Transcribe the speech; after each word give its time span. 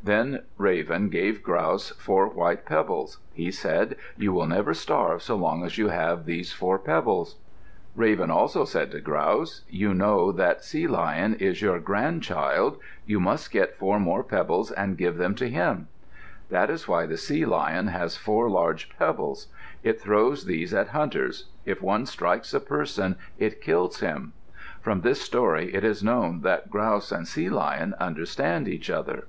Then 0.00 0.44
Raven 0.58 1.08
gave 1.08 1.42
Grouse 1.42 1.90
four 1.90 2.28
white 2.28 2.64
pebbles. 2.64 3.18
He 3.34 3.50
said, 3.50 3.96
"You 4.16 4.32
will 4.32 4.46
never 4.46 4.72
starve 4.72 5.22
so 5.24 5.34
long 5.34 5.64
as 5.64 5.76
you 5.76 5.88
have 5.88 6.24
these 6.24 6.52
four 6.52 6.78
pebbles." 6.78 7.34
Raven 7.96 8.30
also 8.30 8.64
said 8.64 8.92
to 8.92 9.00
Grouse, 9.00 9.62
"You 9.68 9.92
know 9.94 10.30
that 10.32 10.62
Sea 10.64 10.86
lion 10.86 11.34
is 11.34 11.60
your 11.60 11.80
grandchild. 11.80 12.78
You 13.06 13.18
must 13.18 13.50
get 13.50 13.74
four 13.76 13.98
more 13.98 14.22
pebbles 14.22 14.70
and 14.70 14.96
give 14.96 15.18
them 15.18 15.34
to 15.34 15.48
him." 15.50 15.88
That 16.48 16.70
is 16.70 16.86
why 16.86 17.04
the 17.06 17.16
sea 17.18 17.44
lion 17.44 17.88
has 17.88 18.16
four 18.16 18.48
large 18.48 18.96
pebbles. 19.00 19.48
It 19.82 20.00
throws 20.00 20.44
these 20.44 20.72
at 20.72 20.90
hunters. 20.90 21.46
If 21.66 21.82
one 21.82 22.06
strikes 22.06 22.54
a 22.54 22.60
person, 22.60 23.16
it 23.36 23.60
kills 23.60 23.98
him. 23.98 24.32
From 24.80 25.00
this 25.00 25.20
story 25.20 25.74
it 25.74 25.82
is 25.84 26.04
known 26.04 26.42
that 26.42 26.70
Grouse 26.70 27.10
and 27.10 27.26
Sea 27.26 27.50
lion 27.50 27.94
understand 28.00 28.68
each 28.68 28.90
other. 28.90 29.26